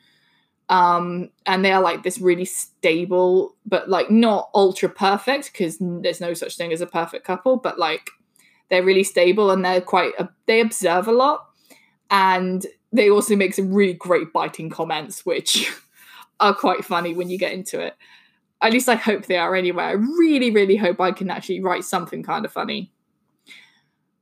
[0.69, 6.21] Um, and they are like this really stable, but like not ultra perfect because there's
[6.21, 8.09] no such thing as a perfect couple, but like
[8.69, 10.13] they're really stable and they're quite,
[10.45, 11.45] they observe a lot.
[12.09, 15.71] And they also make some really great biting comments, which
[16.39, 17.95] are quite funny when you get into it.
[18.61, 19.83] At least I hope they are anyway.
[19.83, 22.91] I really, really hope I can actually write something kind of funny.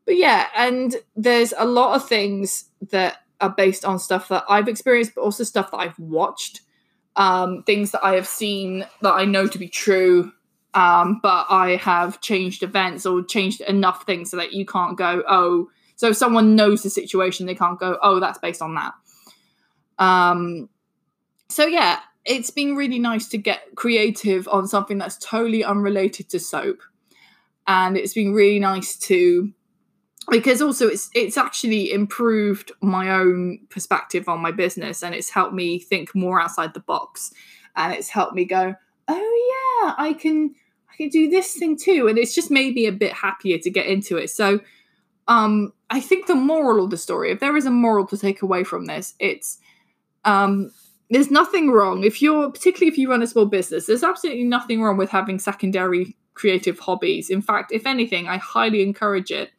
[0.06, 4.67] But yeah, and there's a lot of things that are based on stuff that I've
[4.67, 6.62] experienced, but also stuff that I've watched.
[7.15, 10.32] Um, things that I have seen that I know to be true,
[10.73, 15.23] um, but I have changed events or changed enough things so that you can't go,
[15.28, 18.93] oh, so if someone knows the situation, they can't go, oh, that's based on that.
[19.97, 20.69] Um,
[21.49, 21.99] so yeah,
[22.30, 26.78] it's been really nice to get creative on something that's totally unrelated to soap.
[27.68, 29.52] And it's been really nice to
[30.30, 35.56] because also it's it's actually improved my own perspective on my business and it's helped
[35.56, 37.34] me think more outside the box.
[37.76, 38.76] And it's helped me go
[39.08, 40.54] oh yeah i can
[40.92, 42.08] i can do this thing too.
[42.08, 44.30] And it's just made me a bit happier to get into it.
[44.30, 44.60] So
[45.28, 48.42] um i think the moral of the story if there is a moral to take
[48.42, 49.60] away from this it's
[50.26, 50.72] um
[51.10, 52.04] there's nothing wrong.
[52.04, 55.39] If you're particularly if you run a small business there's absolutely nothing wrong with having
[55.39, 57.30] secondary creative hobbies.
[57.30, 59.52] In fact if anything i highly encourage it.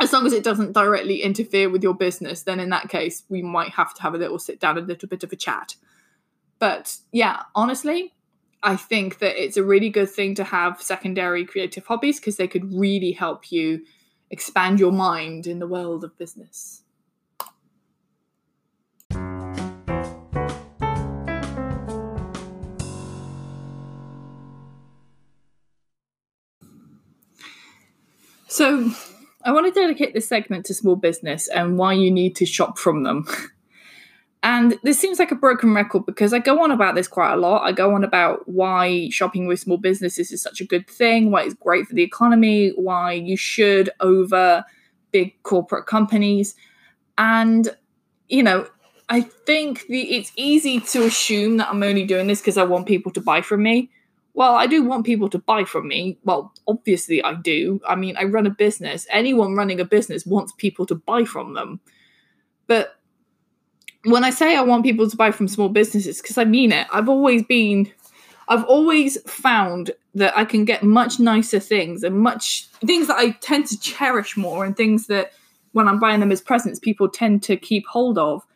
[0.00, 3.42] As long as it doesn't directly interfere with your business then in that case we
[3.42, 5.76] might have to have a little sit down a little bit of a chat.
[6.58, 8.14] But yeah honestly
[8.60, 12.48] i think that it's a really good thing to have secondary creative hobbies because they
[12.48, 13.80] could really help you
[14.30, 16.82] expand your mind in the world of business.
[28.58, 28.90] So,
[29.44, 32.76] I want to dedicate this segment to small business and why you need to shop
[32.76, 33.24] from them.
[34.42, 37.36] And this seems like a broken record because I go on about this quite a
[37.36, 37.62] lot.
[37.62, 41.42] I go on about why shopping with small businesses is such a good thing, why
[41.42, 44.64] it's great for the economy, why you should over
[45.12, 46.56] big corporate companies.
[47.16, 47.68] And,
[48.28, 48.66] you know,
[49.08, 52.86] I think the, it's easy to assume that I'm only doing this because I want
[52.88, 53.90] people to buy from me.
[54.38, 56.16] Well, I do want people to buy from me.
[56.22, 57.80] Well, obviously, I do.
[57.84, 59.04] I mean, I run a business.
[59.10, 61.80] Anyone running a business wants people to buy from them.
[62.68, 63.00] But
[64.04, 66.86] when I say I want people to buy from small businesses, because I mean it,
[66.92, 67.92] I've always been,
[68.46, 73.30] I've always found that I can get much nicer things and much things that I
[73.40, 75.32] tend to cherish more and things that
[75.72, 78.46] when I'm buying them as presents, people tend to keep hold of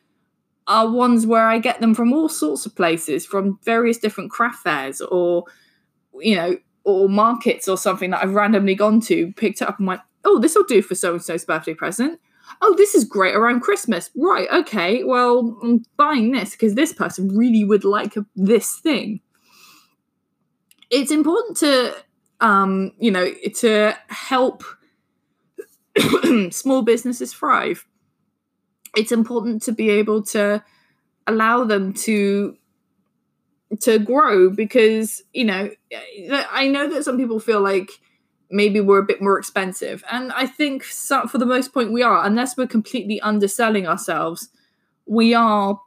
[0.69, 4.63] are ones where I get them from all sorts of places, from various different craft
[4.63, 5.47] fairs or,
[6.21, 9.87] you know, or markets or something that I've randomly gone to, picked it up and
[9.87, 12.21] went, oh, this will do for so and so's birthday present
[12.61, 14.11] oh, this is great around Christmas.
[14.17, 19.21] Right, okay, well, I'm buying this because this person really would like this thing.
[20.91, 21.95] It's important to,
[22.41, 24.65] um, you know, to help
[26.51, 27.87] small businesses thrive.
[28.97, 30.63] It's important to be able to
[31.27, 32.57] allow them to
[33.81, 35.71] to grow because you know
[36.51, 37.91] i know that some people feel like
[38.53, 40.05] maybe we're a bit more expensive.
[40.11, 44.51] And I think for the most point we are, unless we're completely underselling ourselves,
[45.07, 45.81] we are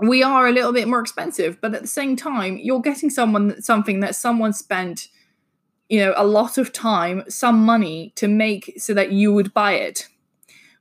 [0.00, 1.60] we are a little bit more expensive.
[1.60, 5.08] But at the same time, you're getting someone something that someone spent,
[5.88, 9.72] you know, a lot of time, some money to make so that you would buy
[9.72, 10.08] it.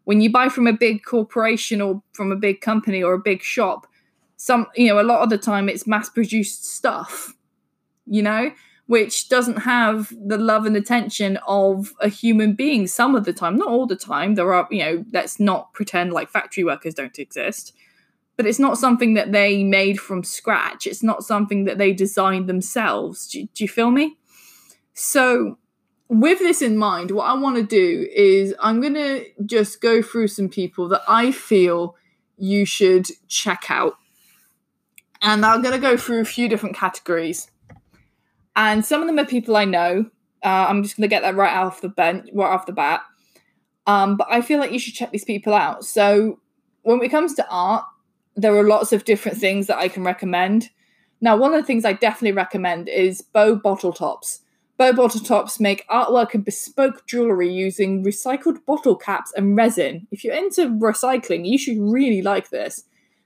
[0.05, 3.41] When you buy from a big corporation or from a big company or a big
[3.41, 3.85] shop,
[4.41, 7.35] some you know, a lot of the time it's mass produced stuff.
[8.07, 8.51] You know,
[8.87, 13.55] which doesn't have the love and attention of a human being some of the time.
[13.55, 14.33] Not all the time.
[14.33, 17.73] There are you know let's not pretend like factory workers don't exist.
[18.35, 20.87] But it's not something that they made from scratch.
[20.87, 23.27] It's not something that they designed themselves.
[23.27, 24.17] Do, do you feel me?
[24.95, 25.59] So
[26.09, 30.01] with this in mind what i want to do is i'm going to just go
[30.01, 31.95] through some people that i feel
[32.37, 33.93] you should check out
[35.21, 37.51] and i'm going to go through a few different categories
[38.55, 40.05] and some of them are people I know.
[40.43, 43.01] Uh, I'm just going to get that right off the bench, right off the bat.
[43.87, 45.85] Um, but I feel like you should check these people out.
[45.85, 46.39] So
[46.83, 47.85] when it comes to art,
[48.35, 50.69] there are lots of different things that I can recommend.
[51.19, 54.41] Now, one of the things I definitely recommend is Beau Bottle Tops.
[54.77, 60.07] Beau Bottle Tops make artwork and bespoke jewelry using recycled bottle caps and resin.
[60.11, 62.83] If you're into recycling, you should really like this.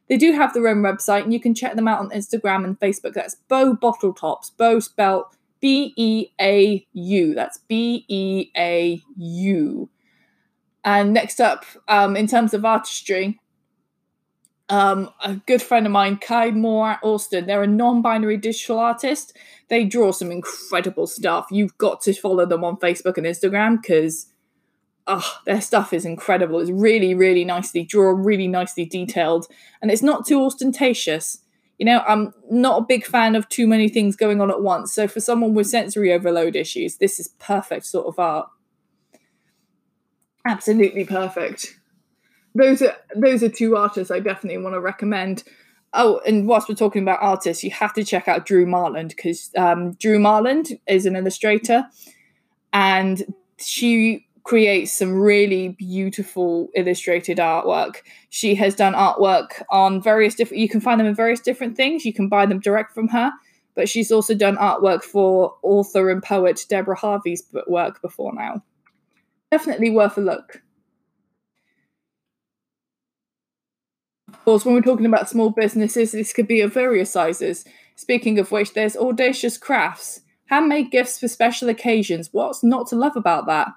[0.08, 2.80] They do have their own website, and you can check them out on Instagram and
[2.80, 3.13] Facebook.
[3.13, 4.52] That's Beau Bottle Tops.
[4.52, 5.26] Beau spelled
[5.60, 7.34] B E A U.
[7.34, 9.89] That's B E A U.
[10.84, 13.39] And next up, um, in terms of artistry,
[14.70, 19.36] um, a good friend of mine, Kai Moore Austin, they're a non binary digital artist.
[19.70, 21.48] They draw some incredible stuff.
[21.50, 24.28] You've got to follow them on Facebook and Instagram because
[25.08, 26.60] oh, their stuff is incredible.
[26.60, 29.48] It's really, really nicely drawn, really nicely detailed,
[29.82, 31.39] and it's not too ostentatious.
[31.78, 34.94] You know, I'm not a big fan of too many things going on at once.
[34.94, 38.48] So for someone with sensory overload issues, this is perfect sort of art.
[40.48, 41.78] Absolutely perfect.
[42.54, 45.44] Those are those are two artists I definitely want to recommend.
[45.94, 49.50] Oh, and whilst we're talking about artists, you have to check out Drew Marland because
[49.58, 51.86] um, Drew Marland is an illustrator,
[52.72, 53.24] and
[53.58, 57.97] she creates some really beautiful illustrated artwork.
[58.29, 62.05] She has done artwork on various different you can find them in various different things.
[62.05, 63.31] You can buy them direct from her,
[63.75, 68.63] but she's also done artwork for author and poet Deborah Harvey's work before now.
[69.52, 70.62] Definitely worth a look.
[74.27, 77.65] Of course, when we're talking about small businesses, this could be of various sizes.
[77.96, 82.29] Speaking of which, there's Audacious Crafts, handmade gifts for special occasions.
[82.31, 83.69] What's not to love about that?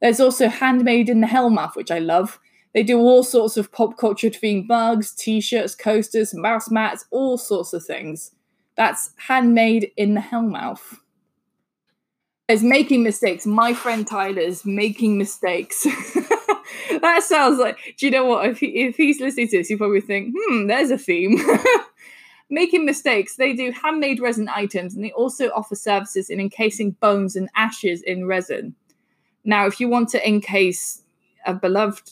[0.00, 2.38] There's also Handmade in the Hellmouth, which I love.
[2.72, 7.36] They do all sorts of pop culture themed mugs, t shirts, coasters, mouse mats, all
[7.36, 8.32] sorts of things.
[8.76, 10.98] That's Handmade in the Hellmouth.
[12.48, 13.46] There's Making Mistakes.
[13.46, 15.84] My friend Tyler's Making Mistakes.
[17.00, 18.46] that sounds like, do you know what?
[18.46, 21.38] If, he, if he's listening to this, you probably think, hmm, there's a theme.
[22.50, 23.36] Making Mistakes.
[23.36, 28.02] They do handmade resin items and they also offer services in encasing bones and ashes
[28.02, 28.74] in resin.
[29.44, 31.02] Now, if you want to encase
[31.46, 32.10] a beloved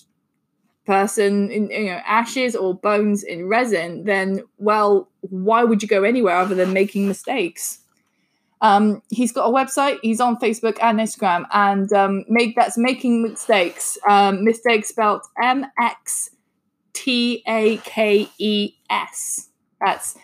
[0.87, 6.03] person in you know ashes or bones in resin, then well, why would you go
[6.03, 7.81] anywhere other than making mistakes?
[8.61, 9.99] Um, he's got a website.
[10.03, 13.99] He's on Facebook and Instagram, and um, make that's making mistakes.
[14.09, 16.31] Um, mistakes spelled M X
[16.95, 19.51] T A K E S.
[19.81, 20.17] That's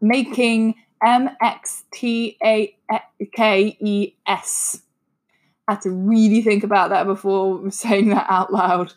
[0.00, 2.76] making M X T A
[3.32, 4.82] K E S.
[5.70, 8.92] Had to really think about that before saying that out loud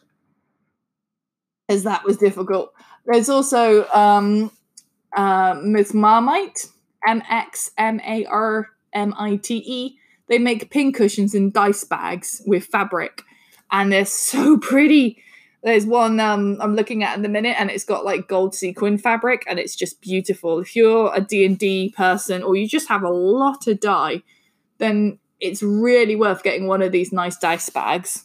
[1.70, 2.74] as that was difficult.
[3.06, 4.50] There's also um,
[5.16, 6.66] uh, Miss Marmite,
[7.08, 10.00] M X M A R M I T E.
[10.30, 13.22] They make pin cushions in dice bags with fabric,
[13.72, 15.22] and they're so pretty.
[15.62, 18.98] There's one um, I'm looking at in the minute, and it's got like gold sequin
[18.98, 20.58] fabric, and it's just beautiful.
[20.58, 24.24] If you're a D and D person, or you just have a lot of dye,
[24.80, 28.24] then it's really worth getting one of these nice dice bags.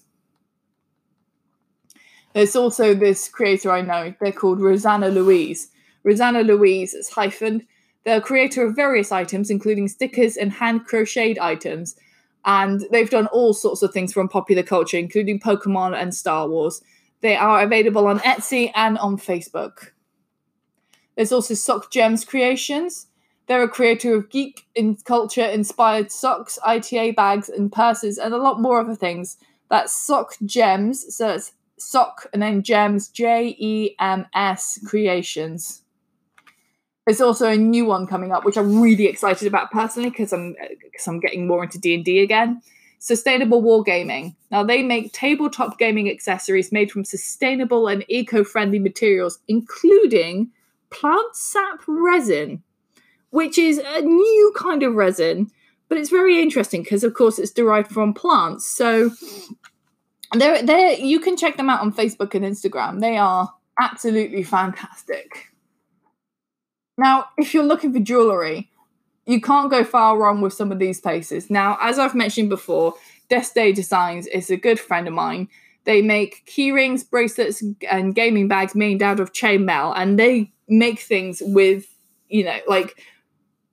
[2.33, 5.69] There's also this creator I know, they're called Rosanna Louise.
[6.05, 7.67] Rosanna Louise is hyphen.
[8.05, 11.97] They're a creator of various items, including stickers and hand crocheted items.
[12.45, 16.81] And they've done all sorts of things from popular culture, including Pokemon and Star Wars.
[17.21, 19.91] They are available on Etsy and on Facebook.
[21.17, 23.08] There's also Sock Gems Creations.
[23.49, 28.39] They're a creator of geek in culture inspired socks, ITA bags, and purses, and a
[28.39, 29.39] lot more other things.
[29.71, 35.83] That's Sock Gems, so it's Sock and then Gems, J E M S Creations.
[37.07, 40.55] There's also a new one coming up, which I'm really excited about personally because I'm
[40.83, 42.61] because I'm getting more into D and D again.
[42.99, 44.35] Sustainable Wargaming.
[44.51, 50.51] Now they make tabletop gaming accessories made from sustainable and eco-friendly materials, including
[50.91, 52.63] plant sap resin,
[53.31, 55.51] which is a new kind of resin,
[55.89, 58.69] but it's very interesting because, of course, it's derived from plants.
[58.69, 59.11] So
[60.35, 63.01] they're they you can check them out on Facebook and Instagram.
[63.01, 65.53] They are absolutely fantastic.
[66.97, 68.71] Now, if you're looking for jewelry,
[69.25, 71.49] you can't go far wrong with some of these places.
[71.49, 72.95] Now, as I've mentioned before,
[73.31, 75.49] Deste Designs is a good friend of mine.
[75.85, 81.41] They make keyrings, bracelets, and gaming bags made out of chainmail, and they make things
[81.45, 81.87] with,
[82.29, 83.01] you know, like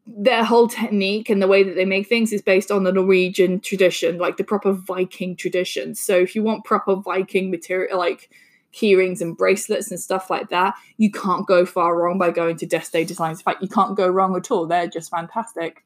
[0.07, 3.59] their whole technique and the way that they make things is based on the Norwegian
[3.59, 5.95] tradition, like the proper Viking tradition.
[5.95, 8.29] So if you want proper Viking material, like
[8.71, 12.67] keyrings and bracelets and stuff like that, you can't go far wrong by going to
[12.67, 13.39] Deste Designs.
[13.39, 14.67] In fact, you can't go wrong at all.
[14.67, 15.83] They're just fantastic.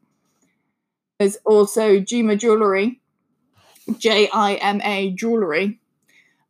[1.17, 2.99] There's also Jima Jewelry,
[3.97, 5.78] J I M A Jewelry.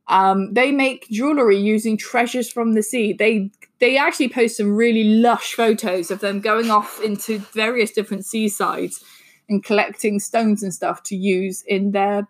[0.10, 3.14] Um, they make jewelry using treasures from the sea.
[3.14, 8.26] They they actually post some really lush photos of them going off into various different
[8.26, 9.04] seasides
[9.48, 12.28] and collecting stones and stuff to use in their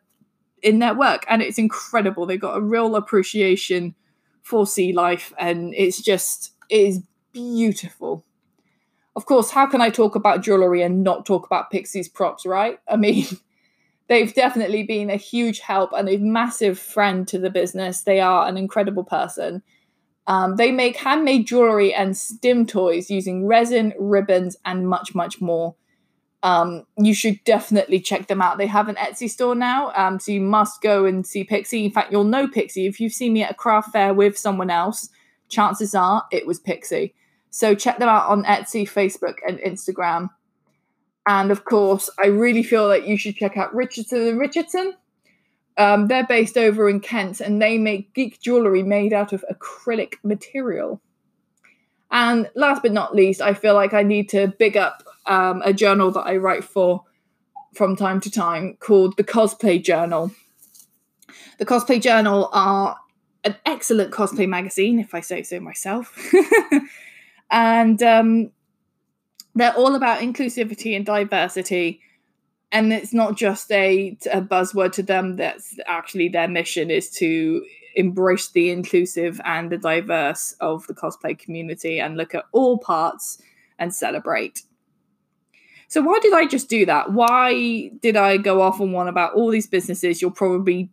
[0.62, 1.26] in their work.
[1.30, 2.26] And it's incredible.
[2.26, 3.96] They've got a real appreciation
[4.42, 8.26] for sea life and it's just it is beautiful.
[9.16, 12.78] Of course how can i talk about jewelry and not talk about pixies props right?
[12.90, 13.26] I mean
[14.10, 18.48] they've definitely been a huge help and a massive friend to the business they are
[18.48, 19.64] an incredible person
[20.30, 25.76] um, they make handmade jewelry and stim toys using resin, ribbons, and much, much more.
[26.44, 28.60] Um, you should definitely check them out.
[28.60, 31.84] They have an Etsy store now, um, so you must go and see Pixie.
[31.84, 34.70] In fact, you'll know Pixie if you've seen me at a craft fair with someone
[34.70, 35.10] else.
[35.50, 37.16] Chances are it was Pixie.
[37.50, 40.30] So check them out on Etsy, Facebook, and Instagram.
[41.30, 44.96] And of course, I really feel that you should check out Richardson and Richardson.
[45.78, 50.16] Um, they're based over in Kent and they make geek jewelry made out of acrylic
[50.24, 51.00] material.
[52.10, 55.72] And last but not least, I feel like I need to big up um, a
[55.72, 57.04] journal that I write for
[57.76, 60.32] from time to time called the Cosplay Journal.
[61.60, 62.98] The Cosplay Journal are
[63.44, 66.34] an excellent cosplay magazine, if I say so myself.
[67.52, 68.52] and um,
[69.56, 72.02] they're all about inclusivity and diversity.
[72.72, 77.66] And it's not just a, a buzzword to them that's actually their mission is to
[77.96, 83.42] embrace the inclusive and the diverse of the cosplay community and look at all parts
[83.80, 84.62] and celebrate.
[85.88, 87.12] So why did i just do that?
[87.14, 90.22] Why did i go off on one about all these businesses?
[90.22, 90.92] You'll probably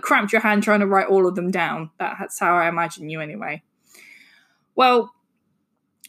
[0.00, 1.90] cramped your hand trying to write all of them down.
[1.98, 3.62] That's how i imagine you anyway.
[4.76, 5.12] Well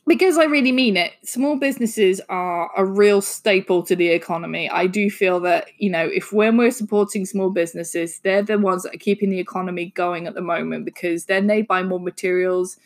[0.08, 4.70] because I really mean it, small businesses are a real staple to the economy.
[4.70, 8.84] I do feel that, you know, if when we're supporting small businesses, they're the ones
[8.84, 12.78] that are keeping the economy going at the moment because then they buy more materials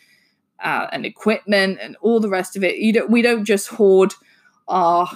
[0.64, 2.78] uh, and equipment and all the rest of it.
[2.78, 4.14] You don't, we don't just hoard
[4.68, 5.10] our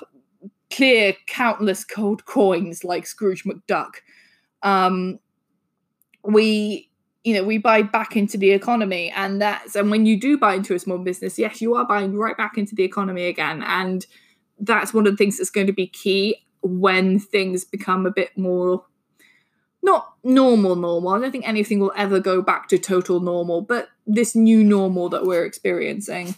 [0.72, 3.96] clear, countless cold coins like Scrooge McDuck.
[4.64, 5.20] um,
[6.24, 6.89] we
[7.24, 10.56] you know we buy back into the economy and that's and when you do buy
[10.56, 14.06] into a small business yes you are buying right back into the economy again and
[14.60, 18.38] that's one of the things that's going to be key when things become a bit
[18.38, 18.86] more
[19.82, 23.90] not normal normal i don't think anything will ever go back to total normal but
[24.10, 26.36] this new normal that we're experiencing.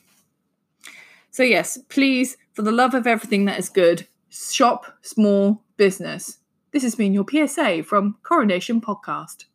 [1.31, 6.39] So yes please for the love of everything that is good shop small business.
[6.71, 9.45] This has been your psa from coronation podcast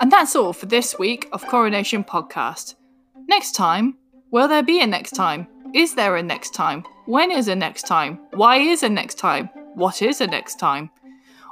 [0.00, 2.74] and that's all for this week of Coronation Podcast.
[3.28, 3.96] Next time,
[4.30, 5.46] will there be a next time?
[5.74, 6.84] Is there a next time?
[7.06, 8.18] When is a next time?
[8.32, 9.48] Why is a next time?
[9.74, 10.90] What is a next time?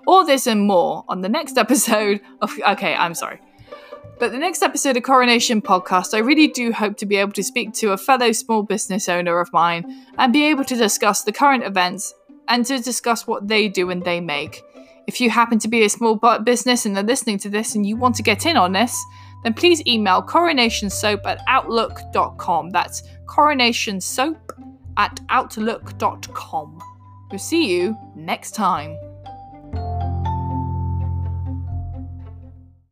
[0.07, 2.53] All this and more on the next episode of.
[2.69, 3.41] Okay, I'm sorry.
[4.19, 7.43] But the next episode of Coronation Podcast, I really do hope to be able to
[7.43, 11.33] speak to a fellow small business owner of mine and be able to discuss the
[11.33, 12.15] current events
[12.47, 14.63] and to discuss what they do and they make.
[15.07, 17.97] If you happen to be a small business and are listening to this and you
[17.97, 18.97] want to get in on this,
[19.43, 22.71] then please email coronationsoap at outlook.com.
[22.71, 24.39] That's coronationsoap
[24.97, 26.83] at outlook.com.
[27.31, 28.97] We'll see you next time.